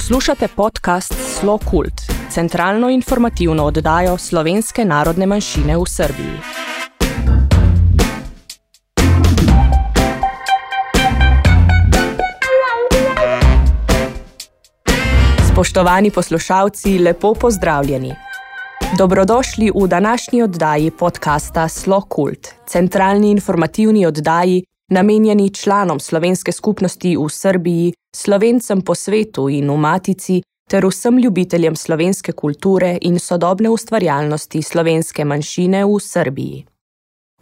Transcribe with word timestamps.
Poslušate 0.00 0.48
podcast 0.56 1.14
Slo 1.40 1.58
Kult, 1.58 1.92
centralno 2.30 2.88
informativno 2.88 3.64
oddajo 3.64 4.16
slovenske 4.18 4.84
narodne 4.84 5.26
manjšine 5.26 5.76
v 5.76 5.82
Srbiji. 5.86 6.36
Spoštovani 15.52 16.10
poslušalci, 16.10 16.98
lepo 16.98 17.34
pozdravljeni. 17.34 18.14
Dobrodošli 18.98 19.70
v 19.74 19.86
današnji 19.86 20.42
oddaji 20.42 20.90
podcasta 20.90 21.68
Slo 21.68 22.00
Kult, 22.00 22.48
centralni 22.66 23.30
informativni 23.30 24.06
oddaji, 24.06 24.64
namenjeni 24.90 25.50
članom 25.50 26.00
slovenske 26.00 26.52
skupnosti 26.52 27.16
v 27.16 27.28
Srbiji, 27.28 27.92
slovencem 28.16 28.82
po 28.82 28.94
svetu 28.94 29.48
in 29.48 29.70
v 29.70 29.76
Matici, 29.76 30.42
ter 30.70 30.86
vsem 30.86 31.18
ljubiteljem 31.18 31.76
slovenske 31.76 32.32
kulture 32.32 32.98
in 33.00 33.18
sodobne 33.18 33.70
ustvarjalnosti 33.70 34.62
slovenske 34.62 35.24
manjšine 35.24 35.84
v 35.84 35.98
Srbiji. 36.00 36.66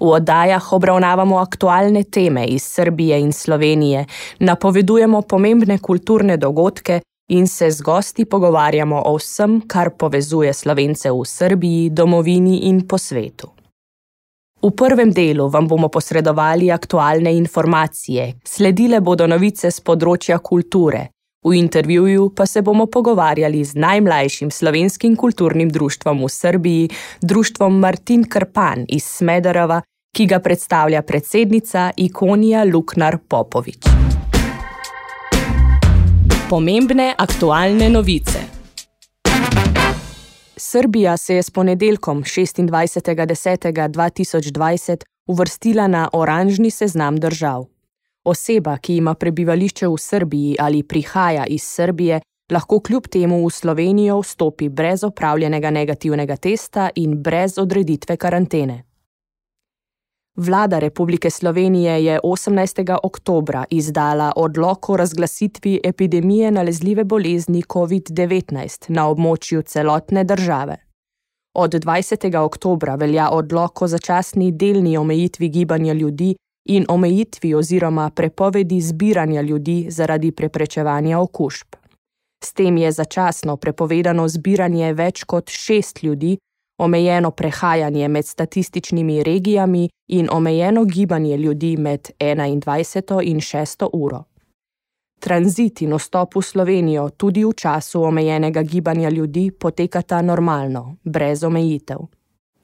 V 0.01 0.07
oddajah 0.15 0.73
obravnavamo 0.73 1.39
aktualne 1.39 2.05
teme 2.05 2.47
iz 2.47 2.63
Srbije 2.63 3.21
in 3.21 3.33
Slovenije, 3.33 4.07
napovedujemo 4.39 5.23
pomembne 5.23 5.79
kulturne 5.79 6.37
dogodke 6.37 7.01
in 7.29 7.47
se 7.47 7.71
z 7.71 7.83
gosti 7.83 8.25
pogovarjamo 8.25 9.03
o 9.07 9.17
vsem, 9.17 9.61
kar 9.67 9.91
povezuje 9.91 10.55
slovence 10.55 11.11
v 11.11 11.25
Srbiji, 11.25 11.91
domovini 11.91 12.59
in 12.59 12.87
po 12.89 12.99
svetu. 12.99 13.51
V 14.59 14.71
prvem 14.75 15.13
delu 15.15 15.47
vam 15.49 15.69
bomo 15.69 15.89
posredovali 15.89 16.71
aktualne 16.71 17.31
informacije, 17.37 18.41
sledile 18.45 18.99
bodo 19.01 19.29
novice 19.31 19.71
z 19.71 19.85
področja 19.87 20.41
kulture, 20.43 21.05
v 21.47 21.55
intervjuju 21.55 22.33
pa 22.35 22.43
se 22.47 22.65
bomo 22.67 22.89
pogovarjali 22.91 23.63
z 23.65 23.79
najmlajšim 23.79 24.51
slovenskim 24.51 25.15
kulturnim 25.17 25.71
društvom 25.71 26.25
v 26.25 26.29
Srbiji, 26.29 26.91
društvom 27.23 27.79
Martin 27.79 28.27
Krpan 28.27 28.83
iz 28.91 29.07
Smedereva, 29.07 29.79
ki 30.11 30.27
ga 30.27 30.43
predstavlja 30.43 31.07
predsednica 31.07 31.93
Ikonija 31.95 32.67
Luknar 32.67 33.23
Popovič. 33.29 33.87
Pomembne 36.51 37.13
aktualne 37.15 37.93
novice. 37.95 38.58
Srbija 40.59 41.17
se 41.17 41.35
je 41.35 41.43
s 41.43 41.51
ponedeljkom 41.51 42.23
26.10.2020 42.23 45.05
uvrstila 45.27 45.87
na 45.87 46.09
oranžni 46.13 46.71
seznam 46.71 47.17
držav. 47.17 47.65
Oseba, 48.25 48.77
ki 48.77 48.97
ima 48.97 49.15
prebivališče 49.15 49.89
v 49.89 49.97
Srbiji 49.99 50.57
ali 50.59 50.83
prihaja 50.83 51.47
iz 51.47 51.63
Srbije, 51.63 52.21
lahko 52.53 52.81
kljub 52.81 53.07
temu 53.07 53.47
v 53.47 53.51
Slovenijo 53.51 54.21
vstopi 54.21 54.69
brez 54.69 55.05
opravljenega 55.05 55.71
negativnega 55.71 56.37
testa 56.37 56.91
in 56.95 57.23
brez 57.23 57.59
odreditve 57.59 58.17
karantene. 58.17 58.88
Vlada 60.39 60.79
Republike 60.79 61.31
Slovenije 61.31 62.05
je 62.05 62.21
18. 62.25 62.97
oktobra 63.03 63.65
izdala 63.71 64.33
odlok 64.37 64.91
o 64.91 64.97
razglasitvi 64.97 65.81
epidemije 65.85 66.51
nalezljive 66.51 67.05
bolezni 67.05 67.63
COVID-19 67.63 68.91
na 68.91 69.09
območju 69.09 69.63
celotne 69.63 70.25
države. 70.25 70.77
Od 71.55 71.75
20. 71.75 72.37
oktobra 72.37 72.95
velja 72.95 73.31
odlok 73.31 73.83
o 73.83 73.89
začasni 73.89 74.53
delni 74.53 74.97
omejitvi 74.97 75.49
gibanja 75.49 75.93
ljudi 75.93 76.37
in 76.69 76.87
omejitvi 76.89 77.55
oziroma 77.55 78.11
prepovedi 78.11 78.81
zbiranja 78.81 79.43
ljudi 79.43 79.87
zaradi 79.91 80.33
preprečevanja 80.33 81.19
okužb. 81.19 81.67
S 82.45 82.53
tem 82.53 82.77
je 82.77 82.93
začasno 82.93 83.57
prepovedano 83.57 84.29
zbiranje 84.29 84.93
več 84.93 85.25
kot 85.25 85.51
šest 85.51 86.03
ljudi, 86.03 86.39
omejeno 86.79 87.31
prehajanje 87.31 88.09
med 88.09 88.27
statističnimi 88.27 89.23
regijami 89.23 89.89
in 90.09 90.29
omejeno 90.33 90.85
gibanje 90.85 91.37
ljudi 91.37 91.77
med 91.77 92.09
21. 92.19 93.23
in 93.25 93.37
6. 93.37 93.89
uro. 93.93 94.25
Tranzit 95.21 95.83
in 95.83 95.99
vstop 95.99 96.37
v 96.37 96.43
Slovenijo 96.43 97.09
tudi 97.09 97.45
v 97.45 97.53
času 97.53 98.03
omejenega 98.03 98.63
gibanja 98.63 99.09
ljudi 99.09 99.51
potekata 99.51 100.23
normalno, 100.23 100.97
brez 101.05 101.45
omejitev. 101.45 101.99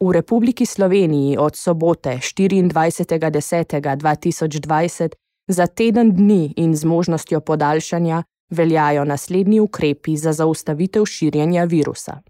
V 0.00 0.12
Republiki 0.12 0.66
Sloveniji 0.66 1.36
od 1.38 1.56
sobote 1.56 2.10
24.10.2020 2.10 5.08
za 5.48 5.66
teden 5.66 6.14
dni 6.14 6.54
in 6.56 6.76
z 6.76 6.84
možnostjo 6.84 7.40
podaljšanja 7.40 8.22
veljajo 8.50 9.04
naslednji 9.04 9.60
ukrepi 9.60 10.16
za 10.16 10.32
zaustavitev 10.32 11.04
širjenja 11.04 11.64
virusa 11.64 12.20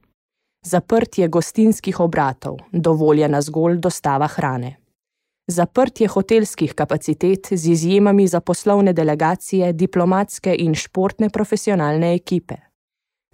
zaprtje 0.64 1.28
gostinskih 1.28 2.00
obratov, 2.00 2.56
dovoljena 2.72 3.40
zgolj 3.42 3.78
dostava 3.78 4.26
hrane. 4.26 4.76
Zaprtje 5.46 6.08
hotelskih 6.08 6.74
kapacitet 6.74 7.48
z 7.50 7.70
izjemami 7.70 8.26
za 8.26 8.40
poslovne 8.40 8.92
delegacije, 8.92 9.72
diplomatske 9.72 10.54
in 10.58 10.74
športne 10.74 11.28
profesionalne 11.30 12.14
ekipe. 12.14 12.54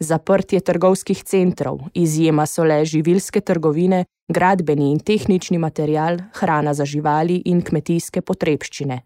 Zaprtje 0.01 0.61
trgovskih 0.61 1.23
centrov, 1.25 1.79
izjema 1.95 2.47
so 2.47 2.65
le 2.65 2.85
živilske 2.85 3.41
trgovine, 3.41 4.05
gradbeni 4.29 4.91
in 4.91 4.99
tehnični 4.99 5.59
material, 5.59 6.19
hrana 6.35 6.75
za 6.75 6.85
živali 6.85 7.43
in 7.45 7.63
kmetijske 7.63 8.21
potrebščine. 8.21 9.01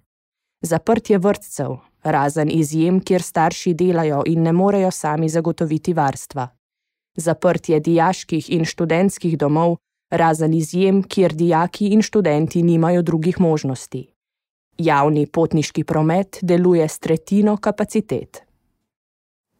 Zaprtje 0.63 1.19
vrtcev, 1.19 1.77
razen 2.05 2.51
izjem, 2.51 3.01
kjer 3.01 3.23
starši 3.23 3.75
delajo 3.75 4.23
in 4.27 4.43
ne 4.43 4.53
morejo 4.53 4.91
sami 4.91 5.29
zagotoviti 5.29 5.93
varstva 5.93 6.49
zaprtje 7.17 7.81
dijaških 7.81 8.51
in 8.51 8.65
študentskih 8.65 9.39
domov, 9.39 9.77
razen 10.11 10.55
izjem, 10.55 11.03
kjer 11.03 11.35
dijaki 11.35 11.89
in 11.89 12.03
študenti 12.03 12.63
nimajo 12.63 13.03
drugih 13.03 13.41
možnosti. 13.41 14.07
Javni 14.79 15.27
potniški 15.27 15.85
promet 15.85 16.39
deluje 16.43 16.89
s 16.89 16.99
tretjino 16.99 17.57
kapacitet. 17.57 18.43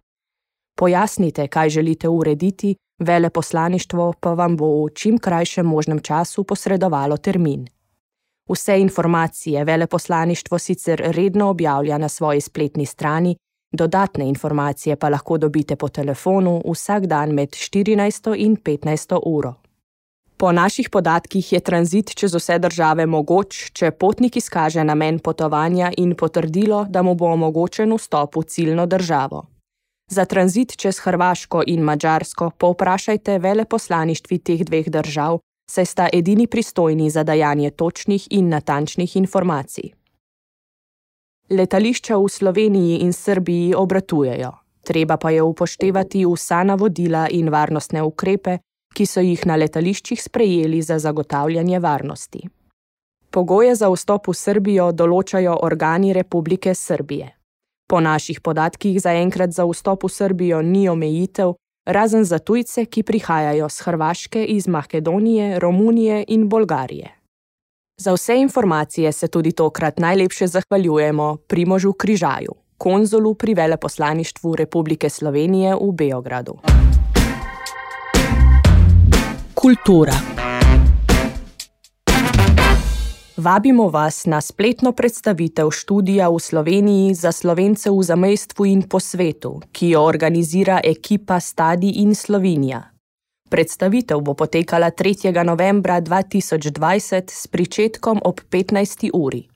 Pojasnite, 0.78 1.48
kaj 1.48 1.70
želite 1.70 2.10
urediti, 2.10 2.76
veleposlaništvo 3.00 4.14
pa 4.20 4.34
vam 4.34 4.58
bo 4.58 4.86
v 4.86 4.90
čim 4.94 5.18
krajšem 5.18 5.66
možnem 5.66 6.00
času 6.00 6.44
posredovalo 6.44 7.18
termin. 7.18 7.68
Vse 8.50 8.80
informacije 8.80 9.64
veleposlaništvo 9.64 10.60
sicer 10.60 11.02
redno 11.06 11.50
objavlja 11.50 11.98
na 11.98 12.10
svoji 12.10 12.42
spletni 12.42 12.86
strani, 12.86 13.36
dodatne 13.72 14.30
informacije 14.30 14.96
pa 14.96 15.10
lahko 15.10 15.38
dobite 15.38 15.76
po 15.76 15.90
telefonu 15.90 16.62
vsak 16.72 17.06
dan 17.06 17.34
med 17.34 17.50
14 17.50 18.36
in 18.38 18.56
15 18.56 19.20
uro. 19.26 19.54
Po 20.38 20.52
naših 20.52 20.90
podatkih 20.90 21.54
je 21.54 21.60
tranzit 21.60 22.14
čez 22.16 22.36
vse 22.36 22.60
države 22.60 23.06
mogoč, 23.06 23.72
če 23.74 23.90
potnik 23.92 24.36
izkaže 24.38 24.84
namen 24.84 25.18
potovanja 25.20 25.90
in 25.98 26.14
potrdilo, 26.16 26.86
da 26.90 27.02
mu 27.02 27.16
bo 27.16 27.32
omogočen 27.34 27.94
vstop 27.98 28.38
v 28.38 28.44
ciljno 28.46 28.86
državo. 28.86 29.48
Za 30.12 30.26
tranzit 30.26 30.78
čez 30.78 31.00
Hrvaško 31.00 31.64
in 31.68 31.82
Mačarsko 31.82 32.52
povprašajte 32.58 33.40
veleposlaništvi 33.40 34.38
teh 34.38 34.62
dveh 34.64 34.90
držav, 34.90 35.40
saj 35.72 35.86
sta 35.86 36.10
edini 36.14 36.48
pristojni 36.48 37.10
za 37.10 37.24
dajanje 37.24 37.72
točnih 37.72 38.28
in 38.30 38.50
natančnih 38.50 39.16
informacij. 39.16 39.90
Letališča 41.50 42.16
v 42.18 42.30
Sloveniji 42.30 43.02
in 43.02 43.14
Srbiji 43.14 43.74
obratujejo, 43.76 44.52
treba 44.84 45.18
pa 45.18 45.32
je 45.32 45.42
upoštevati 45.42 46.26
vsa 46.26 46.64
navodila 46.64 47.28
in 47.32 47.50
varnostne 47.50 48.04
ukrepe, 48.04 48.58
ki 48.94 49.06
so 49.06 49.22
jih 49.22 49.46
na 49.46 49.56
letališčih 49.56 50.22
sprejeli 50.24 50.82
za 50.82 51.00
zagotavljanje 51.00 51.80
varnosti. 51.80 52.42
Pogoje 53.32 53.76
za 53.76 53.90
vstop 53.92 54.28
v 54.28 54.34
Srbijo 54.34 54.92
določajo 54.92 55.58
organi 55.68 56.14
Republike 56.14 56.74
Srbije. 56.76 57.34
Po 57.88 58.00
naših 58.00 58.42
podatkih 58.42 59.00
zaenkrat 59.02 59.54
za 59.56 59.66
vstop 59.68 60.04
v 60.04 60.12
Srbijo 60.12 60.62
ni 60.62 60.88
omejitev, 60.90 61.54
razen 61.86 62.26
za 62.26 62.40
tujce, 62.40 62.86
ki 62.86 63.04
prihajajo 63.04 63.70
z 63.70 63.86
Hrvaške, 63.88 64.44
iz 64.44 64.68
Makedonije, 64.68 65.60
Romunije 65.60 66.24
in 66.28 66.48
Bolgarije. 66.50 67.14
Za 68.02 68.14
vse 68.14 68.38
informacije 68.38 69.12
se 69.12 69.28
tudi 69.28 69.52
tokrat 69.52 70.00
najlepše 70.00 70.48
zahvaljujemo 70.48 71.38
Primožu 71.48 71.94
Križaju, 71.94 72.54
konzulu 72.78 73.34
pri 73.34 73.54
veleposlaništvu 73.54 74.56
Republike 74.56 75.10
Slovenije 75.10 75.76
v 75.76 75.92
Beogradu 75.92 76.60
kultura. 79.62 80.14
Vabimo 83.38 83.90
vas 83.90 84.26
na 84.26 84.42
spletno 84.42 84.92
predstavitev 84.92 85.72
študija 85.72 86.30
v 86.30 86.40
Sloveniji 86.40 87.14
za 87.14 87.32
slovence 87.32 87.90
v 87.90 88.04
zamestvu 88.04 88.66
in 88.66 88.86
po 88.86 89.00
svetu, 89.00 89.62
ki 89.72 89.90
jo 89.90 90.04
organizira 90.06 90.78
ekipa 90.84 91.40
Stadi 91.40 91.90
in 91.90 92.16
Slovenija. 92.16 92.84
Predstavitev 93.50 94.22
bo 94.22 94.34
potekala 94.34 94.92
3. 94.92 95.34
novembra 95.44 96.02
2020 96.02 97.32
s 97.32 97.48
pričetkom 97.48 98.22
ob 98.26 98.42
15. 98.50 99.10
uri. 99.14 99.48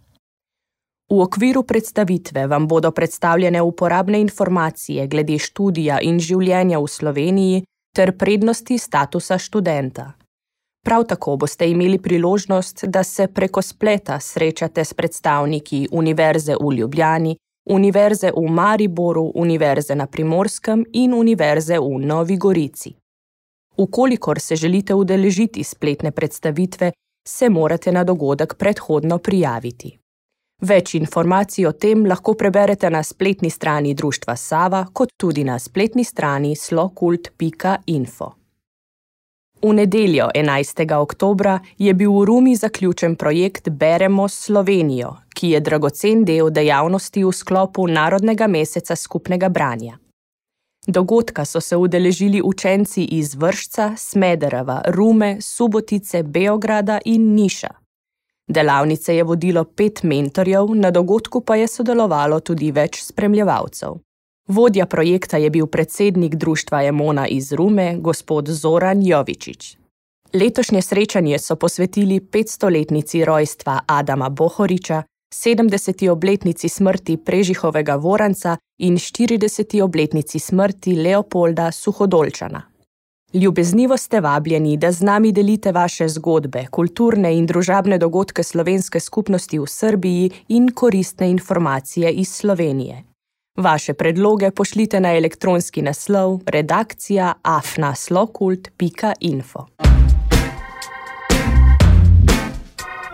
V 1.12 1.22
okviru 1.22 1.64
predstavitve 1.64 2.48
vam 2.48 2.68
bodo 2.68 2.92
predstavljene 2.92 3.62
uporabne 3.62 4.22
informacije 4.22 5.08
glede 5.08 5.38
študija 5.38 6.00
in 6.02 6.20
življenja 6.20 6.80
v 6.80 6.88
Sloveniji 6.88 7.64
ter 7.96 8.18
prednosti 8.18 8.78
statusa 8.78 9.38
študenta. 9.38 10.12
Prav 10.86 11.04
tako 11.04 11.36
boste 11.36 11.70
imeli 11.70 11.98
priložnost, 11.98 12.86
da 12.86 13.04
se 13.04 13.28
preko 13.28 13.62
spleta 13.62 14.20
srečate 14.20 14.86
s 14.86 14.94
predstavniki 14.94 15.88
Univerze 15.92 16.56
v 16.56 16.74
Ljubljani, 16.74 17.36
Univerze 17.70 18.32
v 18.38 18.52
Mariboru, 18.52 19.32
Univerze 19.36 19.96
na 19.96 20.08
Primorskem 20.08 20.86
in 20.94 21.14
Univerze 21.14 21.80
v 21.80 22.00
Novi 22.06 22.38
Gorici. 22.38 22.96
Ukolikor 23.78 24.40
se 24.40 24.56
želite 24.56 24.94
udeležiti 24.94 25.64
spletne 25.64 26.12
predstavitve, 26.12 26.92
se 27.28 27.50
morate 27.50 27.92
na 27.92 28.04
dogodek 28.04 28.56
predhodno 28.56 29.18
prijaviti. 29.18 30.01
Več 30.62 30.94
informacij 30.94 31.66
o 31.66 31.72
tem 31.72 32.06
lahko 32.06 32.36
preberete 32.38 32.90
na 32.90 33.02
spletni 33.04 33.50
strani 33.50 33.94
Društva 33.94 34.36
Sava, 34.36 34.86
kot 34.94 35.10
tudi 35.18 35.44
na 35.44 35.58
spletni 35.60 36.04
strani 36.04 36.56
slokult.info. 36.56 38.28
V 39.62 39.74
nedeljo 39.74 40.30
11. 40.36 40.94
oktobra 40.98 41.60
je 41.78 41.94
bil 41.94 42.14
v 42.14 42.26
Rumi 42.26 42.56
zaključen 42.56 43.16
projekt 43.16 43.70
Beremo 43.70 44.28
Slovenijo, 44.28 45.16
ki 45.34 45.50
je 45.50 45.60
dragocen 45.60 46.26
del 46.26 46.50
dejavnosti 46.50 47.24
v 47.24 47.34
sklopu 47.34 47.88
Narodnega 47.88 48.48
meseca 48.48 48.96
skupnega 48.96 49.50
branja. 49.50 49.98
Dogodka 50.88 51.46
so 51.46 51.62
se 51.62 51.78
udeležili 51.78 52.42
učenci 52.42 53.04
iz 53.04 53.36
Vršca, 53.36 53.94
Smedereva, 53.98 54.82
Rume, 54.88 55.38
Subotice, 55.42 56.24
Beograda 56.24 57.00
in 57.06 57.34
Niša. 57.36 57.81
Delavnice 58.52 59.16
je 59.16 59.24
vodilo 59.24 59.64
pet 59.64 60.04
mentorjev, 60.04 60.76
na 60.76 60.92
dogodku 60.92 61.42
pa 61.42 61.56
je 61.56 61.68
sodelovalo 61.68 62.40
tudi 62.40 62.72
več 62.72 63.04
spremljevalcev. 63.04 63.94
Vodja 64.48 64.86
projekta 64.86 65.38
je 65.38 65.50
bil 65.50 65.68
predsednik 65.68 66.36
društva 66.36 66.84
Emona 66.84 67.28
iz 67.28 67.54
Rume, 67.54 67.96
gospod 67.98 68.50
Zoran 68.50 69.04
Jovičič. 69.06 69.78
Letošnje 70.34 70.82
srečanje 70.82 71.40
so 71.40 71.56
posvetili 71.56 72.20
500-letnici 72.20 73.26
rojstva 73.26 73.80
Adama 73.88 74.30
Bohoriča, 74.30 75.04
70. 75.36 76.10
obletnici 76.10 76.70
smrti 76.70 77.18
Prežihovega 77.18 77.96
Voranca 77.96 78.58
in 78.80 78.98
40. 78.98 79.82
obletnici 79.82 80.40
smrti 80.40 80.96
Leopolda 80.96 81.72
Suhodolčana. 81.72 82.71
Ljubeznivo 83.34 83.98
ste 83.98 84.20
vabljeni, 84.20 84.78
da 84.78 84.92
z 84.92 85.02
nami 85.02 85.32
delite 85.32 85.72
vaše 85.72 86.08
zgodbe, 86.08 86.66
kulturne 86.72 87.38
in 87.38 87.46
družabne 87.46 87.98
dogodke 87.98 88.44
slovenske 88.44 89.00
skupnosti 89.00 89.60
v 89.60 89.68
Srbiji 89.68 90.32
in 90.48 90.72
koristne 90.76 91.30
informacije 91.30 92.12
iz 92.12 92.36
Slovenije. 92.36 93.04
Vaše 93.58 93.94
predloge 93.94 94.52
pošljite 94.52 95.00
na 95.00 95.16
elektronski 95.16 95.82
naslov 95.82 96.40
redakcija 96.46 97.34
afnaslokult.info. 97.42 99.66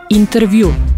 Intervju. 0.10 0.97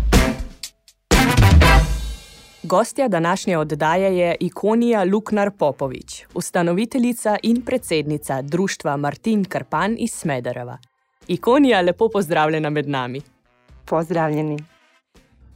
Gostja 2.70 3.08
današnje 3.08 3.58
oddaje 3.58 4.18
je 4.18 4.36
ikonija 4.40 5.04
Luknar 5.04 5.52
Popovič, 5.52 6.26
ustanoviteljica 6.34 7.38
in 7.44 7.62
predsednica 7.62 8.42
društva 8.42 8.98
Martin 8.98 9.46
Karpan 9.46 9.96
iz 10.00 10.12
Smedereva. 10.14 10.78
Ikonija, 11.28 11.82
lepo 11.82 12.10
pozdravljena 12.10 12.70
med 12.70 12.90
nami. 12.90 13.22
Pozdravljeni. 13.86 14.58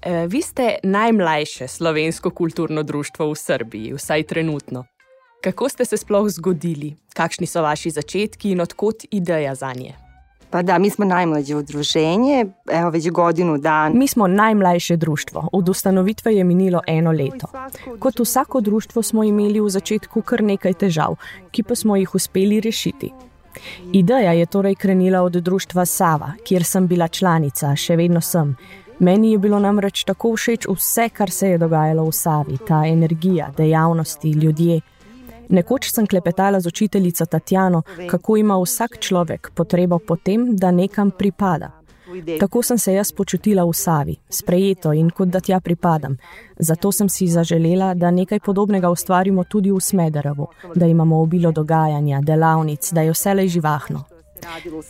Eh, 0.01 0.27
vi 0.27 0.42
ste 0.42 0.75
najmlajše 0.83 1.68
slovensko 1.68 2.30
kulturno 2.30 2.83
društvo 2.83 3.31
v 3.31 3.36
Srbiji, 3.36 3.94
vsaj 3.94 4.24
trenutno. 4.24 4.86
Kako 5.44 5.69
ste 5.69 5.86
se 5.86 5.98
sploh 5.98 6.30
zgodili, 6.30 6.95
kakšni 7.13 7.48
so 7.48 7.62
vaši 7.62 7.89
začetki 7.89 8.51
in 8.51 8.62
odkot 8.62 8.95
ideja 9.12 9.56
za 9.56 9.74
nje? 9.74 10.03
Pa 10.54 10.62
da, 10.62 10.78
mi 10.78 10.90
smo 10.90 11.06
najmlajše 11.06 11.56
udruženje, 11.56 12.46
evo 12.72 12.90
več 12.94 13.08
godinu 13.10 13.56
dan. 13.58 13.96
Mi 13.98 14.08
smo 14.08 14.28
najmlajše 14.28 14.98
društvo, 15.02 15.48
od 15.52 15.70
ustanovitve 15.70 16.36
je 16.36 16.44
minilo 16.44 16.82
eno 16.88 17.12
leto. 17.12 17.48
Kot 18.00 18.20
vsako 18.20 18.62
društvo 18.62 19.02
smo 19.02 19.24
imeli 19.24 19.60
v 19.60 19.70
začetku 19.70 20.22
kar 20.22 20.44
nekaj 20.46 20.74
težav, 20.74 21.16
ki 21.52 21.64
pa 21.64 21.76
smo 21.76 21.98
jih 21.98 22.14
uspeli 22.16 22.60
rešiti. 22.62 23.10
Ideja 23.94 24.32
je 24.38 24.46
torej 24.46 24.76
krenila 24.76 25.24
od 25.26 25.42
društva 25.42 25.86
Sava, 25.86 26.32
kjer 26.46 26.64
sem 26.64 26.88
bila 26.88 27.08
članica, 27.08 27.74
še 27.76 27.98
vedno 27.98 28.22
sem. 28.22 28.54
Meni 29.00 29.32
je 29.32 29.42
bilo 29.42 29.58
namreč 29.60 30.04
tako 30.06 30.36
všeč 30.38 30.70
vse, 30.70 31.10
kar 31.10 31.32
se 31.32 31.50
je 31.50 31.58
dogajalo 31.58 32.06
v 32.06 32.14
Savi, 32.14 32.58
ta 32.68 32.86
energija, 32.86 33.50
dejavnosti, 33.58 34.32
ljudje. 34.32 34.82
Nekoč 35.50 35.92
sem 35.92 36.07
klepetala 36.07 36.60
z 36.60 36.68
učiteljico 36.68 37.25
Tatjano, 37.25 37.81
kako 38.10 38.38
ima 38.38 38.57
vsak 38.57 39.00
človek 39.00 39.51
potrebo 39.56 40.00
po 40.00 40.16
tem, 40.16 40.56
da 40.56 40.72
nekam 40.72 41.12
pripada. 41.12 41.72
Tako 42.40 42.62
sem 42.62 42.78
se 42.78 42.94
jaz 42.94 43.12
počutila 43.12 43.63
v 43.66 43.74
Savi, 43.74 44.16
sprejeto 44.30 44.94
in 44.94 45.10
kot 45.10 45.30
da 45.30 45.40
tja 45.40 45.60
pripadam. 45.60 46.18
Zato 46.60 46.92
sem 46.92 47.10
si 47.10 47.28
zaželela, 47.28 47.94
da 47.94 48.12
nekaj 48.12 48.40
podobnega 48.40 48.90
ustvarimo 48.90 49.44
tudi 49.44 49.72
v 49.72 49.80
Smederevu, 49.80 50.48
da 50.75 50.86
imamo 50.86 51.22
obilo 51.22 51.51
dogajanja, 51.51 52.22
delavnic, 52.22 52.92
da 52.92 53.01
je 53.01 53.12
vse 53.12 53.34
le 53.34 53.48
živahno. 53.48 54.04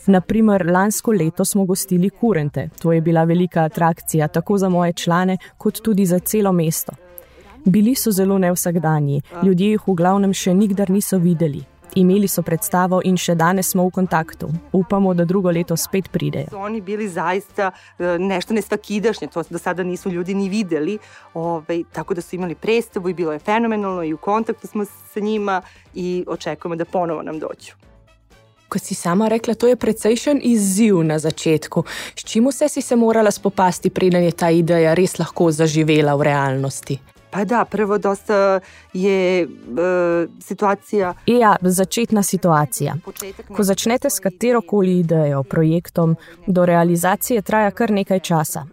Naprimer, 0.06 0.66
lansko 0.70 1.12
leto 1.12 1.44
smo 1.44 1.64
gostili 1.64 2.10
kurente. 2.10 2.68
To 2.82 2.92
je 2.92 3.00
bila 3.00 3.24
velika 3.24 3.62
atrakcija 3.62 4.28
tako 4.28 4.58
za 4.58 4.68
moje 4.68 4.92
člane, 4.92 5.38
kot 5.58 5.80
tudi 5.82 6.06
za 6.06 6.18
celo 6.18 6.52
mesto. 6.52 6.92
Bili 7.64 7.94
so 7.94 8.10
zelo 8.10 8.38
nevsakdanji, 8.38 9.22
ljudje 9.42 9.70
jih 9.70 9.86
v 9.86 9.94
glavnem 9.94 10.32
še 10.32 10.54
nikdar 10.54 10.90
niso 10.90 11.18
videli. 11.18 11.64
Imeli 11.94 12.28
so 12.28 12.42
predstavo 12.42 12.98
in 13.04 13.16
še 13.16 13.36
danes 13.38 13.70
smo 13.70 13.84
v 13.86 13.92
kontaktu. 13.94 14.48
Upamo, 14.74 15.14
da 15.14 15.24
drugo 15.24 15.50
leto 15.54 15.76
spet 15.76 16.10
pridejo. 16.10 16.50
Oni 16.58 16.80
bili 16.80 17.08
zaista 17.08 17.70
e, 17.70 18.18
nešto 18.18 18.54
nesvakidašnje, 18.54 19.28
to 19.30 19.44
do 19.50 19.58
sada 19.58 19.82
niso 19.82 20.10
ljudi 20.10 20.34
ni 20.34 20.48
videli. 20.48 20.98
Ove, 21.34 21.82
tako 21.92 22.14
da 22.14 22.20
su 22.20 22.36
imali 22.36 22.54
predstavu 22.54 23.08
i 23.08 23.14
bilo 23.14 23.32
je 23.32 23.38
fenomenalno 23.38 24.02
i 24.04 24.12
u 24.12 24.18
kontaktu 24.18 24.66
smo 24.66 24.84
sa 24.84 25.20
njima 25.20 25.62
i 25.94 26.24
očekujemo 26.28 26.76
da 26.76 26.84
ponovo 26.84 27.22
nam 27.22 27.38
dođu 27.38 27.78
kot 28.74 28.82
si 28.82 28.94
sama 28.94 29.28
rekla, 29.28 29.54
to 29.54 29.68
je 29.70 29.76
precejšen 29.76 30.40
izziv 30.42 30.96
na 31.06 31.18
začetku. 31.18 31.84
S 32.18 32.24
čim 32.26 32.48
vse 32.48 32.68
si 32.68 32.82
se 32.82 32.96
morala 32.96 33.30
spopasti, 33.30 33.90
preden 33.90 34.24
je 34.24 34.32
ta 34.32 34.50
ideja 34.50 34.94
res 34.98 35.18
lahko 35.18 35.52
zaživela 35.54 36.16
v 36.18 36.26
realnosti? 36.26 36.98
Pa 37.34 37.44
da, 37.44 37.64
prvo 37.64 37.98
dosta 37.98 38.60
je 38.92 39.46
uh, 39.46 40.30
situacija. 40.40 41.14
Ja, 41.26 41.56
začetna 41.60 42.22
situacija. 42.22 42.94
Ko 43.56 43.62
začnete 43.62 44.10
s 44.10 44.20
katerokoli 44.20 44.98
idejo, 44.98 45.42
projektom, 45.42 46.16
do 46.46 46.66
realizacije 46.66 47.42
traja 47.42 47.70
kar 47.70 47.90
nekaj 47.90 48.20
časa. 48.20 48.66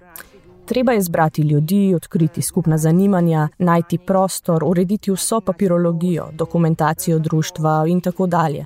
Treba 0.66 0.92
je 0.92 1.02
zbrati 1.02 1.42
ljudi, 1.42 1.94
odkriti 1.96 2.42
skupna 2.42 2.78
zanimanja, 2.78 3.48
najti 3.58 3.98
prostor, 3.98 4.64
urediti 4.64 5.12
vso 5.12 5.42
papirologijo, 5.42 6.30
dokumentacijo 6.34 7.20
društva 7.20 7.86
in 7.88 8.02
tako 8.02 8.28
dalje. 8.28 8.66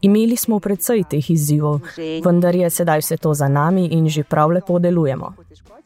Imeli 0.00 0.36
smo 0.36 0.60
precej 0.60 1.04
teh 1.10 1.30
izzivov, 1.30 1.80
vendar 2.24 2.54
je 2.54 2.70
sedaj 2.70 2.98
vse 2.98 3.16
to 3.16 3.34
za 3.34 3.48
nami 3.48 3.86
in 3.86 4.08
že 4.08 4.24
prav 4.24 4.50
lepo 4.50 4.78
delujemo. 4.78 5.34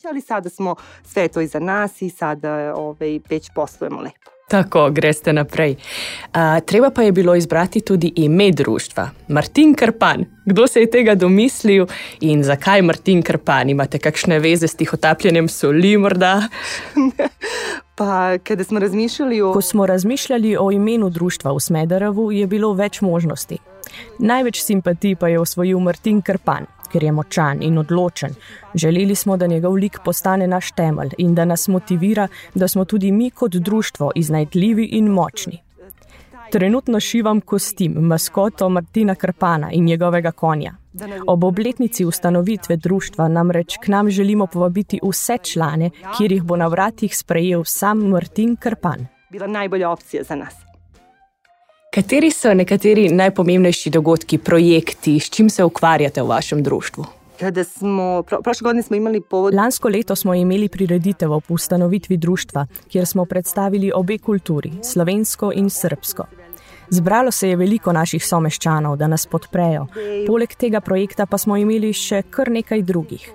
Ali 0.05 0.21
sada 0.21 0.49
smo 0.49 0.75
vse 1.05 1.29
to 1.29 1.41
iza 1.41 1.59
nas 1.59 2.03
in 2.03 2.11
sada 2.11 2.75
ovaj, 2.77 3.21
več 3.31 3.51
poslujemo 3.55 4.01
lepo. 4.01 4.33
Tako, 4.53 4.91
greste 4.91 5.33
naprej. 5.33 5.77
Uh, 5.77 6.61
treba 6.67 6.91
pa 6.91 7.03
je 7.03 7.13
bilo 7.13 7.35
izbrati 7.35 7.81
tudi 7.81 8.13
ime 8.17 8.51
društva. 8.51 9.11
Martin 9.29 9.75
Krpan. 9.75 10.25
Kdo 10.45 10.67
se 10.67 10.81
je 10.81 10.91
tega 10.91 11.15
domislil 11.15 11.87
in 12.21 12.43
zakaj 12.45 12.83
Martin 12.83 13.23
Krpan? 13.23 13.71
Imate 13.71 13.99
kakšne 13.99 14.39
veze 14.39 14.69
s 14.69 14.75
tihotapljenjem 14.75 15.49
soli 15.49 15.97
morda? 15.97 16.43
pa, 17.99 18.39
smo 18.65 18.81
o... 19.49 19.53
Ko 19.53 19.61
smo 19.61 19.87
razmišljali 19.87 20.57
o 20.61 20.71
imenu 20.71 21.11
društva 21.11 21.53
v 21.53 21.61
Smederevu, 21.61 22.33
je 22.33 22.47
bilo 22.47 22.73
več 22.73 23.01
možnosti. 23.01 23.59
Največ 24.19 24.63
simpatij 24.63 25.17
pa 25.17 25.29
je 25.29 25.41
osvojil 25.41 25.79
Martin 25.79 26.23
Krpan, 26.23 26.67
ker 26.93 27.05
je 27.05 27.13
močan 27.13 27.63
in 27.63 27.79
odločen. 27.79 28.35
Želeli 28.75 29.15
smo, 29.15 29.37
da 29.37 29.47
njegov 29.47 29.75
lik 29.75 29.99
postane 30.05 30.47
naš 30.47 30.73
temelj 30.73 31.11
in 31.19 31.35
da 31.35 31.45
nas 31.45 31.69
motivira, 31.69 32.29
da 32.55 32.69
smo 32.69 32.85
tudi 32.85 33.13
mi 33.13 33.31
kot 33.31 33.53
društvo 33.53 34.13
iznajdljivi 34.15 34.85
in 34.85 35.07
močni. 35.07 35.63
Trenutno 36.53 37.01
šivam 37.01 37.41
kostim, 37.41 37.93
maskoto 37.93 38.69
Martina 38.69 39.15
Krpana 39.15 39.71
in 39.73 39.85
njegovega 39.85 40.33
konja. 40.33 40.75
Ob 41.27 41.45
obletnici 41.45 42.05
ustanovitve 42.05 42.77
društva 42.77 43.29
namreč 43.29 43.77
k 43.85 43.89
nam 43.89 44.11
želimo 44.11 44.47
povabiti 44.47 45.01
vse 45.03 45.39
člane, 45.43 45.91
kjer 46.17 46.33
jih 46.33 46.43
bo 46.43 46.57
na 46.57 46.67
vratih 46.67 47.17
sprejel 47.17 47.65
sam 47.65 47.99
Martin 47.99 48.57
Krpan. 48.57 49.07
Bila 49.31 49.47
najbolja 49.47 49.91
opcija 49.91 50.23
za 50.23 50.35
nas. 50.35 50.72
Kateri 51.93 52.31
so 52.33 52.55
nekateri 52.57 53.11
najpomembnejši 53.13 53.91
dogodki, 53.93 54.39
projekti, 54.39 55.19
s 55.21 55.29
čim 55.31 55.51
se 55.51 55.65
ukvarjate 55.65 56.23
v 56.23 56.27
vašem 56.27 56.63
društvu? 56.63 57.05
Smo, 57.65 58.23
prošle 58.23 58.65
godine 58.65 58.83
smo 58.83 58.97
imeli 58.97 59.21
povod. 59.21 59.55
Lansko 59.55 59.89
leto 59.89 60.17
smo 60.17 60.35
imeli 60.35 60.69
prireditev 60.69 61.33
ob 61.33 61.43
ustanovitvi 61.49 62.17
društva, 62.17 62.67
kjer 62.89 63.07
smo 63.07 63.25
predstavili 63.25 63.93
obe 63.95 64.19
kulturi, 64.19 64.73
slovensko 64.83 65.53
in 65.55 65.71
srpsko. 65.71 66.25
Zbralo 66.89 67.31
se 67.31 67.49
je 67.49 67.57
veliko 67.57 67.93
naših 67.93 68.25
someščanov, 68.27 68.97
da 68.97 69.07
nas 69.07 69.27
podprejo. 69.27 69.87
Poleg 70.27 70.55
tega 70.55 70.81
projekta 70.81 71.27
pa 71.27 71.39
smo 71.39 71.57
imeli 71.57 71.93
še 71.93 72.23
kar 72.31 72.49
nekaj 72.51 72.83
drugih. 72.83 73.29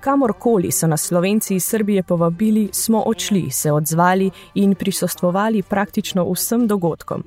Kamorkoli 0.00 0.70
so 0.70 0.86
nas 0.86 1.02
Slovenci 1.02 1.56
iz 1.56 1.64
Srbije 1.64 2.02
povabili, 2.02 2.68
smo 2.72 3.02
odšli, 3.02 3.50
se 3.50 3.72
odzvali 3.72 4.30
in 4.54 4.74
prisostvovali 4.74 5.62
praktično 5.62 6.30
vsem 6.30 6.66
dogodkom. 6.66 7.24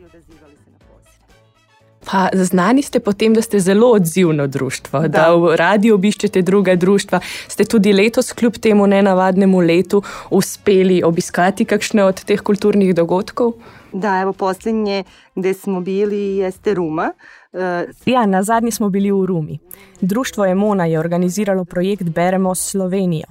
Pa 2.05 2.29
znani 2.33 2.81
ste 2.81 2.99
potem, 2.99 3.33
da 3.33 3.41
ste 3.41 3.59
zelo 3.59 3.91
odzivno 3.91 4.47
društvo, 4.47 4.99
da, 4.99 5.07
da 5.07 5.33
v 5.35 5.55
radi 5.55 5.91
obiščete 5.91 6.41
druga 6.41 6.75
društva. 6.75 7.19
Ste 7.47 7.65
tudi 7.65 7.93
letos, 7.93 8.31
kljub 8.33 8.57
temu 8.57 8.87
nenavadnemu 8.87 9.59
letu, 9.59 10.01
uspeli 10.31 11.01
obiskati 11.03 11.65
kakšne 11.65 12.03
od 12.03 12.23
teh 12.23 12.41
kulturnih 12.41 12.95
dogodkov? 12.95 13.53
Da, 13.93 14.19
evo 14.21 14.33
posljednje, 14.33 15.03
gde 15.35 15.53
smo 15.53 15.81
bili, 15.81 16.37
jeste 16.37 16.73
Ruma. 16.73 17.11
Uh, 17.51 17.59
ja, 18.05 18.25
na 18.25 18.43
zadnji 18.43 18.71
smo 18.71 18.89
bili 18.89 19.11
v 19.11 19.25
Rumi. 19.25 19.59
Društvo 20.01 20.45
Emona 20.45 20.85
je 20.85 20.99
organiziralo 20.99 21.65
projekt 21.65 22.03
Beremo 22.03 22.55
Slovenijo. 22.55 23.27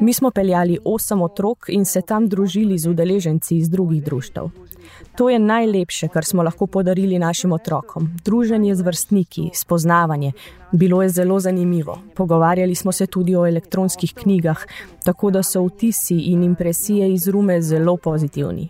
Mi 0.00 0.12
smo 0.12 0.30
peljali 0.30 0.78
osem 0.84 1.22
otrok 1.22 1.68
in 1.68 1.84
se 1.84 2.02
tam 2.02 2.28
družili 2.28 2.78
z 2.78 2.88
udeleženci 2.88 3.56
iz 3.56 3.70
drugih 3.70 4.02
društv. 4.02 4.40
To 5.16 5.30
je 5.30 5.38
najlepše, 5.38 6.08
kar 6.08 6.24
smo 6.24 6.42
lahko 6.42 6.66
podarili 6.66 7.18
našim 7.18 7.52
otrokom. 7.52 8.08
Druženje 8.24 8.74
z 8.74 8.80
vrstniki, 8.80 9.50
spoznavanje. 9.54 10.32
Bilo 10.72 11.02
je 11.02 11.08
zelo 11.08 11.40
zanimivo. 11.40 11.98
Pogovarjali 12.14 12.74
smo 12.74 12.92
se 12.92 13.06
tudi 13.06 13.36
o 13.36 13.46
elektronskih 13.46 14.14
knjigah, 14.14 14.58
tako 15.04 15.30
da 15.30 15.42
so 15.42 15.64
vtisi 15.66 16.16
in 16.16 16.42
impresije 16.42 17.12
iz 17.14 17.28
Rume 17.28 17.62
zelo 17.62 17.96
pozitivni. 17.96 18.68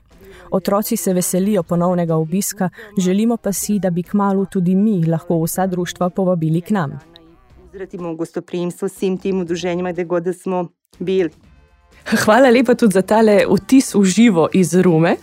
Otroci 0.50 0.96
se 0.96 1.12
veselijo 1.12 1.62
ponovnega 1.62 2.16
obiska, 2.16 2.70
želimo 2.98 3.36
pa 3.36 3.52
si, 3.52 3.78
da 3.78 3.90
bi 3.90 4.02
kmalo 4.02 4.44
tudi 4.44 4.74
mi 4.74 5.06
lahko 5.06 5.42
vsa 5.42 5.66
društva 5.66 6.10
povabili 6.10 6.60
k 6.60 6.70
nam. 6.70 6.98
Zratimo 7.72 8.14
gostoprimstvo 8.14 8.88
vsem 8.88 9.18
tem 9.18 9.40
udruženjima, 9.40 9.92
da 9.92 10.04
god 10.04 10.24
smo 10.42 10.68
bili. 10.98 11.30
Hvala 12.24 12.50
lepa 12.50 12.74
tudi 12.74 12.92
za 12.92 13.02
tale 13.02 13.44
vtis 13.46 13.94
v 13.94 14.04
živo 14.04 14.48
iz 14.52 14.74
Rume. 14.74 15.16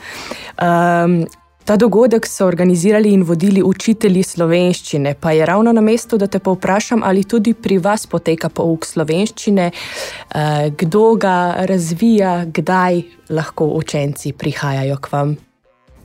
Um, 0.58 1.26
ta 1.68 1.76
dogodek 1.76 2.26
so 2.26 2.46
organizirali 2.48 3.12
in 3.14 3.24
vodili 3.28 3.62
učitelji 3.64 4.24
slovenščine, 4.24 5.16
pa 5.20 5.32
je 5.36 5.46
ravno 5.46 5.74
na 5.76 5.82
mestu, 5.82 6.18
da 6.18 6.28
te 6.28 6.40
povprašam, 6.40 7.04
ali 7.04 7.24
tudi 7.24 7.54
pri 7.54 7.78
vas 7.84 8.08
poteka 8.08 8.50
pouk 8.50 8.86
slovenščine, 8.88 9.66
uh, 9.72 10.68
kdo 10.80 11.04
ga 11.20 11.66
razvija, 11.68 12.46
kdaj 12.48 13.02
lahko 13.30 13.68
učenci 13.76 14.32
prihajajo 14.34 14.98
k 14.98 15.12
vam. 15.12 15.36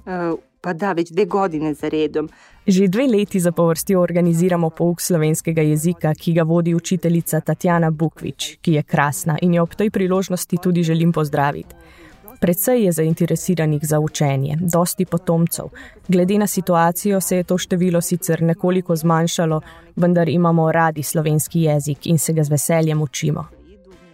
Uh, 0.02 0.34
pa 0.60 0.74
da, 0.74 0.92
več 0.98 1.14
dve 1.14 1.28
godine 1.30 1.74
za 1.78 1.88
redom. 1.88 2.28
Že 2.66 2.90
dve 2.90 3.06
leti 3.10 3.40
zapovrstjo 3.40 4.02
organiziramo 4.02 4.70
pouk 4.70 5.00
slovenskega 5.00 5.62
jezika, 5.62 6.12
ki 6.14 6.34
ga 6.36 6.42
vodi 6.42 6.74
učiteljica 6.74 7.40
Tatjana 7.40 7.90
Bukvič, 7.90 8.56
ki 8.62 8.76
je 8.76 8.82
krasna 8.82 9.38
in 9.42 9.54
jo 9.54 9.62
ob 9.62 9.74
tej 9.78 9.90
priložnosti 9.90 10.58
tudi 10.62 10.82
želim 10.82 11.12
pozdraviti. 11.12 12.01
Predvsej 12.42 12.84
je 12.84 12.92
zainteresiranih 12.92 13.80
za 13.84 14.00
učenje, 14.00 14.56
dosti 14.60 15.04
potomcev. 15.04 15.64
Glede 16.08 16.38
na 16.38 16.46
situacijo 16.46 17.20
se 17.20 17.36
je 17.36 17.44
to 17.44 17.58
število 17.58 18.00
sicer 18.00 18.42
nekoliko 18.42 18.96
zmanjšalo, 18.96 19.60
vendar 19.96 20.28
imamo 20.28 20.72
radi 20.72 21.02
slovenski 21.02 21.62
jezik 21.62 22.06
in 22.06 22.18
se 22.18 22.32
ga 22.32 22.42
z 22.42 22.50
veseljem 22.50 23.02
učimo. 23.02 23.46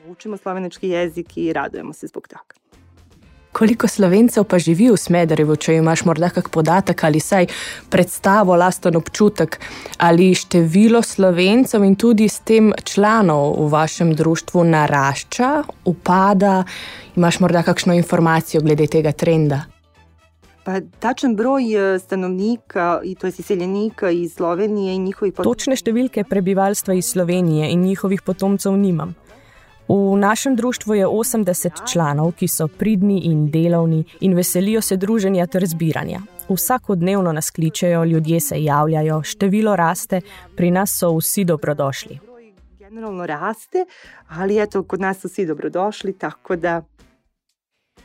Učimo 0.08 0.36
slovenski 0.36 0.88
jezik 0.88 1.36
in 1.36 1.52
radujemo 1.52 1.92
se 1.92 2.06
zbog 2.06 2.28
tega. 2.28 2.67
Koliko 3.58 3.88
slovencev 3.88 4.44
pa 4.44 4.58
živi 4.58 4.86
v 4.86 4.96
Smederevu, 4.96 5.56
če 5.58 5.80
imaš 5.80 6.04
morda 6.06 6.28
kak 6.30 6.46
podatek 6.54 7.00
ali 7.04 7.18
saj 7.18 7.48
predstavo, 7.90 8.54
lasten 8.54 8.94
občutek, 8.94 9.58
ali 9.98 10.28
število 10.34 11.02
slovencev 11.02 11.82
in 11.82 11.96
tudi 11.98 12.28
s 12.30 12.38
tem 12.46 12.70
članov 12.86 13.56
v 13.58 13.66
vašem 13.72 14.14
društvu 14.14 14.62
narašča, 14.64 15.50
upada, 15.90 16.62
imaš 17.16 17.40
morda 17.42 17.64
kakšno 17.66 17.98
informacijo 17.98 18.62
glede 18.62 18.86
tega 18.86 19.12
trenda? 19.12 19.64
Pa 20.62 20.78
tačen 21.02 21.34
broj 21.34 21.74
eh, 21.74 21.98
stanovnika, 21.98 23.00
to 23.18 23.26
je 23.26 23.32
izseljenika 23.38 24.10
iz 24.10 24.34
Slovenije 24.38 24.94
in 24.94 25.04
njihovih 25.04 25.34
potomcev. 25.34 25.50
Točne 25.50 25.76
številke 25.76 26.22
prebivalstva 26.30 26.94
iz 26.94 27.10
Slovenije 27.10 27.72
in 27.72 27.82
njihovih 27.82 28.22
potomcev 28.22 28.78
nimam. 28.78 29.16
V 29.88 30.16
našem 30.16 30.56
društvu 30.56 30.94
je 30.94 31.06
80 31.06 31.92
članov, 31.92 32.32
ki 32.32 32.48
so 32.48 32.68
pridni 32.68 33.20
in 33.24 33.50
delovni 33.50 34.04
in 34.20 34.34
veselijo 34.34 34.80
se 34.80 34.96
druženja 34.96 35.46
ter 35.46 35.66
zbiranja. 35.66 36.20
Vsakodnevno 36.48 37.32
nas 37.32 37.50
kličejo, 37.50 38.04
ljudje 38.04 38.40
se 38.40 38.62
javljajo, 38.64 39.22
število 39.22 39.76
raste, 39.76 40.20
pri 40.56 40.70
nas 40.70 40.98
so 40.98 41.16
vsi 41.16 41.44
dobrodošli. 41.44 42.18
Generalno 42.78 43.26
raste, 43.26 43.86
ali 44.28 44.58
eto, 44.62 44.82
kod 44.82 45.00
nas 45.00 45.20
so 45.20 45.28
vsi 45.28 45.46
dobrodošli, 45.46 46.12
tako 46.12 46.56
da. 46.56 46.82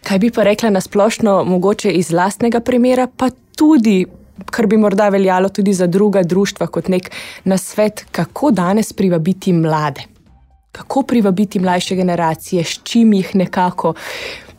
Kaj 0.04 0.20
bi 0.20 0.32
pa 0.32 0.44
rekla 0.44 0.70
na 0.70 0.82
splošno, 0.82 1.44
mogoče 1.44 1.92
iz 1.92 2.12
lastnega 2.12 2.60
primera, 2.60 3.08
pa 3.18 3.30
tudi, 3.56 4.06
kar 4.46 4.68
bi 4.68 4.78
morda 4.78 5.10
veljalo 5.10 5.50
tudi 5.50 5.74
za 5.74 5.88
druga 5.88 6.24
društva, 6.24 6.68
kot 6.68 6.88
nek 6.88 7.12
nasvet, 7.44 8.06
kako 8.12 8.52
danes 8.52 8.94
privabiti 8.94 9.54
mlade 9.54 10.13
kako 10.74 11.04
privabiti 11.04 11.60
mlajše 11.60 11.96
generacije, 11.96 12.64
s 12.64 12.80
čim 12.84 13.14
jih 13.14 13.36
nekako 13.36 13.94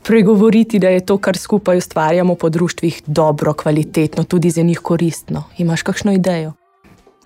pregovoriti, 0.03 0.79
da 0.79 0.89
je 0.89 1.07
to, 1.07 1.19
kar 1.19 1.37
skupaj 1.37 1.79
ustvarjamo 1.79 2.35
po 2.35 2.49
društvih, 2.49 3.03
dobro, 3.07 3.53
kvalitetno, 3.53 4.25
tudi 4.25 4.51
za 4.51 4.63
njih 4.63 4.79
koristno. 4.79 5.45
Imaš 5.59 5.83
kakšno 5.83 6.13
idejo? 6.13 6.53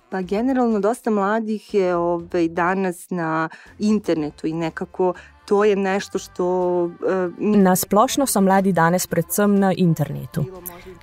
Pa 0.09 0.21
generalno 0.21 0.79
dosta 0.79 1.09
mladih 1.09 1.73
je 1.73 1.95
ovaj, 1.95 2.47
danas 2.47 3.09
na 3.09 3.49
internetu 3.79 4.47
i 4.47 4.53
nekako 4.53 5.13
to 5.49 5.63
je 5.63 5.75
nešto 5.75 6.19
što... 6.19 6.45
Uh, 6.83 6.93
na 7.39 7.75
splošno 7.75 8.25
so 8.25 8.41
mladi 8.41 8.71
danes 8.71 9.07
predvsem 9.07 9.59
na 9.59 9.73
internetu. 9.77 10.45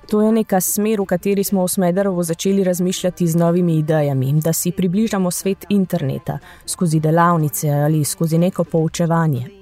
To 0.09 0.21
je 0.21 0.31
neka 0.31 0.61
smer, 0.61 1.01
v 1.01 1.05
kateri 1.05 1.43
smo 1.43 1.65
v 1.65 1.67
Smederovu 1.67 2.23
začeli 2.23 2.63
razmišljati 2.63 3.27
z 3.27 3.35
novimi 3.35 3.77
idejami, 3.77 4.33
da 4.33 4.53
si 4.53 4.71
približamo 4.71 5.31
svet 5.31 5.65
interneta 5.69 6.39
skozi 6.65 6.99
delavnice 6.99 7.69
ali 7.69 8.05
skozi 8.05 8.37
neko 8.37 8.63
poučevanje. 8.63 9.56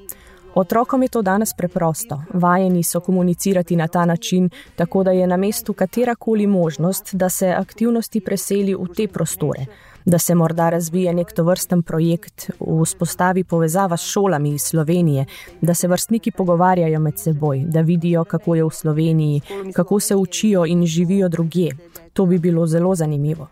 Otrokom 0.56 1.04
je 1.04 1.10
to 1.10 1.22
danes 1.22 1.54
preprosto, 1.54 2.22
vajeni 2.34 2.84
so 2.84 3.00
komunicirati 3.00 3.76
na 3.76 3.88
ta 3.88 4.06
način, 4.06 4.50
tako 4.76 5.04
da 5.04 5.12
je 5.12 5.28
na 5.28 5.38
mestu 5.38 5.74
katerakoli 5.74 6.48
možnost, 6.48 7.16
da 7.16 7.30
se 7.30 7.48
aktivnosti 7.48 8.22
preseli 8.22 8.76
v 8.76 8.88
te 8.96 9.08
prostore, 9.08 9.66
da 10.06 10.20
se 10.20 10.36
morda 10.36 10.70
razvije 10.70 11.14
nek 11.14 11.34
tovrsten 11.34 11.84
projekt, 11.84 12.50
vzpostavi 12.84 13.44
povezava 13.44 13.98
s 13.98 14.02
šolami 14.02 14.54
iz 14.54 14.62
Slovenije, 14.62 15.26
da 15.62 15.74
se 15.74 15.88
vrstniki 15.88 16.32
pogovarjajo 16.32 17.00
med 17.00 17.20
seboj, 17.20 17.64
da 17.68 17.82
vidijo, 17.82 18.24
kako 18.24 18.56
je 18.56 18.64
v 18.64 18.70
Sloveniji, 18.70 19.42
kako 19.74 20.00
se 20.00 20.16
učijo 20.16 20.66
in 20.66 20.86
živijo 20.86 21.30
drugje. 21.30 21.78
To 22.14 22.26
bi 22.26 22.40
bilo 22.40 22.68
zelo 22.68 22.96
zanimivo 22.96 23.48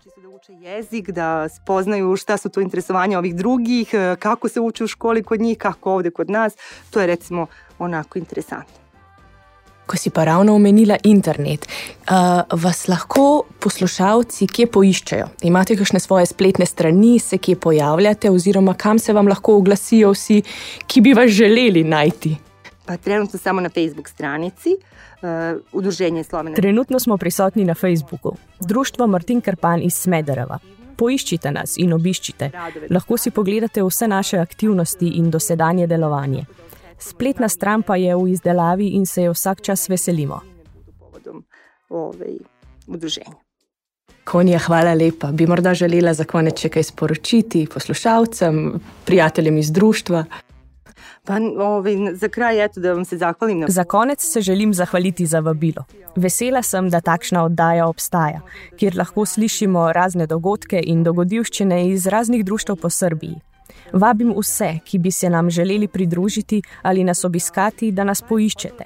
jezik, 0.49 1.09
da 1.09 1.49
spoznaju 1.49 2.15
šta 2.15 2.37
su 2.37 2.49
to 2.49 2.61
interesovanja 2.61 3.17
ovih 3.17 3.35
drugih, 3.35 3.93
e, 3.93 4.15
kako 4.19 4.49
se 4.49 4.59
uči 4.59 4.83
u 4.83 4.87
školi 4.87 5.23
kod 5.23 5.41
njih, 5.41 5.57
kako 5.57 5.93
ovde 5.93 6.11
kod 6.11 6.29
nas. 6.29 6.53
To 6.89 7.01
je 7.01 7.07
recimo 7.07 7.47
onako 7.79 8.19
interesantno. 8.19 8.83
Ko 9.85 9.97
si 9.97 10.09
pa 10.09 10.23
ravno 10.23 10.55
omenila 10.55 10.97
internet, 11.03 11.67
uh, 11.67 12.61
vas 12.61 12.87
lahko 12.87 13.43
poslušalci 13.59 14.47
kje 14.47 14.67
poiščejo? 14.67 15.27
Imate 15.41 15.75
kakšne 15.75 15.99
svoje 15.99 16.25
spletne 16.25 16.65
strani, 16.65 17.19
se 17.19 17.37
kje 17.37 17.55
pojavljate, 17.55 18.31
oziroma 18.31 18.73
kam 18.73 18.99
se 18.99 19.13
vam 19.13 19.27
lahko 19.27 19.57
oglasijo 19.57 20.11
vsi, 20.11 20.41
ki 20.87 21.01
bi 21.01 21.13
vas 21.13 21.29
želeli 21.29 21.83
najti? 21.83 22.35
Pa 22.85 22.97
trenutno 22.97 23.39
samo 23.39 23.61
na 23.61 23.69
Facebook 23.69 24.09
stranici 24.09 24.69
uh, 24.69 25.61
Udruženje 25.71 26.23
Slovene. 26.23 26.55
Trenutno 26.55 26.99
smo 26.99 27.17
prisotni 27.17 27.65
na 27.65 27.73
Facebooku, 27.73 28.35
Društvo 28.59 29.07
Martin 29.07 29.41
Krpan 29.41 29.81
iz 29.81 29.93
Smedereva. 29.93 30.59
Poiščite 30.97 31.51
nas 31.51 31.77
in 31.77 31.93
obiščite. 31.93 32.51
Lahko 32.89 33.17
si 33.17 33.31
pogledate 33.31 33.83
vse 33.83 34.07
naše 34.07 34.37
aktivnosti 34.37 35.07
in 35.07 35.31
dosedanje 35.31 35.87
delovanje. 35.87 36.45
Spletna 36.99 37.49
stran 37.49 37.81
pa 37.81 37.95
je 37.95 38.15
v 38.15 38.29
izdelavi 38.31 38.87
in 38.97 39.05
se 39.05 39.23
jo 39.23 39.33
vsak 39.33 39.61
čas 39.61 39.89
veselimo. 39.89 40.41
udruženje. 42.87 43.35
Konja, 44.23 44.59
hvala 44.59 44.93
lepa. 44.93 45.31
Bi 45.31 45.47
morda 45.47 45.73
želela 45.73 46.13
za 46.13 46.23
konec 46.23 46.59
še 46.59 46.69
kaj 46.69 46.83
sporočiti 46.83 47.67
poslušalcem, 47.73 48.79
prijateljem 49.05 49.57
iz 49.57 49.71
društva? 49.71 50.25
Pa, 51.25 51.37
ovaj, 51.57 51.95
za 52.13 52.27
kraj, 52.29 52.65
eto, 52.65 52.79
da 52.79 52.93
vam 52.93 53.05
se 53.05 53.17
zahvalim. 53.17 53.59
Na... 53.59 53.67
Za 53.69 53.83
konec 53.83 54.21
se 54.21 54.41
želim 54.41 54.73
zahvaliti 54.73 55.25
za 55.25 55.39
vabilo. 55.39 55.85
Vesela 56.15 56.61
sem, 56.61 56.89
da 56.89 57.01
takšna 57.01 57.45
oddaja 57.45 57.87
obstaja, 57.87 58.41
kjer 58.77 58.97
lahko 58.97 59.25
slišimo 59.25 59.93
razne 59.93 60.27
dogodke 60.27 60.81
in 60.83 61.03
dogodivščine 61.03 61.87
iz 61.89 62.07
raznih 62.07 62.45
društv 62.45 62.75
po 62.81 62.89
Srbiji. 62.89 63.39
Vabim 63.93 64.33
vse, 64.37 64.79
ki 64.85 64.99
bi 64.99 65.11
se 65.11 65.29
nam 65.29 65.49
želeli 65.49 65.87
pridružiti 65.87 66.61
ali 66.81 67.03
nas 67.03 67.23
obiskati, 67.23 67.91
da 67.91 68.03
nas 68.03 68.21
poiščete. 68.21 68.85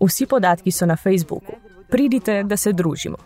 Vsi 0.00 0.26
podatki 0.26 0.70
so 0.70 0.86
na 0.86 0.96
Facebooku. 0.96 1.56
Pridite, 1.88 2.42
da 2.42 2.56
se 2.56 2.72
družimo. 2.72 3.16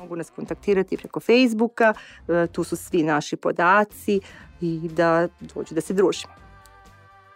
Mogu 0.00 0.16
nas 0.16 0.30
kontaktirati 0.30 0.96
preko 0.96 1.20
Facebooka, 1.20 1.94
e, 2.28 2.46
tu 2.46 2.64
su 2.64 2.76
svi 2.76 3.02
naši 3.02 3.36
podaci 3.36 4.20
i 4.60 4.90
da 4.96 5.28
dođu 5.40 5.74
da 5.74 5.80
se 5.80 5.94
družimo. 5.94 6.39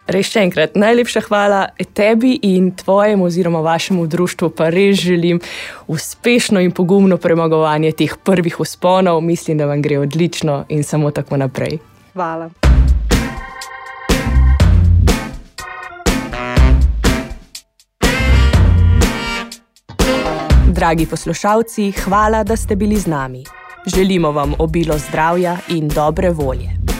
Res 0.05 0.27
še 0.29 0.43
enkrat 0.45 0.75
najlepša 0.77 1.23
hvala 1.25 1.59
tebi 1.97 2.35
in 2.45 2.69
tvojemu 2.77 3.25
oziroma 3.25 3.63
vašemu 3.65 4.05
društvu, 4.07 4.49
pa 4.53 4.69
res 4.69 5.01
želim 5.01 5.39
uspešno 5.87 6.61
in 6.61 6.71
pogumno 6.71 7.17
premagovanje 7.17 7.91
teh 7.91 8.13
prvih 8.23 8.59
usponov. 8.59 9.21
Mislim, 9.21 9.57
da 9.57 9.65
vam 9.65 9.81
gre 9.81 9.97
odlično 9.99 10.65
in 10.69 10.83
samo 10.83 11.11
tako 11.11 11.37
naprej. 11.37 11.79
Hvala. 12.13 12.49
Dragi 20.69 21.05
poslušalci, 21.05 21.91
hvala, 22.05 22.43
da 22.43 22.55
ste 22.55 22.75
bili 22.75 22.97
z 22.97 23.07
nami. 23.07 23.43
Želimo 23.95 24.31
vam 24.31 24.53
obilo 24.59 24.97
zdravja 24.97 25.57
in 25.69 25.87
dobre 25.87 26.29
volje. 26.29 26.94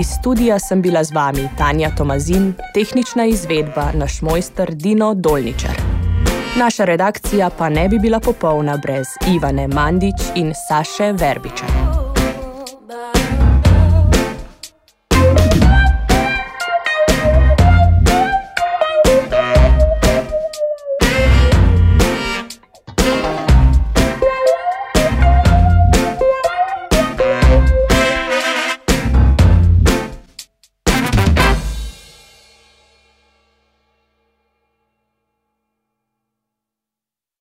Iz 0.00 0.06
studija 0.20 0.58
sem 0.58 0.82
bila 0.82 1.04
z 1.04 1.12
vami 1.12 1.48
Tanja 1.58 1.90
Tomazin, 1.96 2.54
tehnična 2.74 3.24
izvedba 3.24 3.92
naš 3.94 4.22
mojster 4.22 4.74
Dino 4.74 5.14
Dolničar. 5.14 5.80
Naša 6.58 6.84
redakcija 6.84 7.50
pa 7.58 7.68
ne 7.68 7.88
bi 7.88 7.98
bila 7.98 8.20
popolna 8.20 8.76
brez 8.76 9.06
Ivane 9.36 9.68
Mandič 9.68 10.22
in 10.34 10.52
Saše 10.68 11.12
Verbiča. 11.12 12.05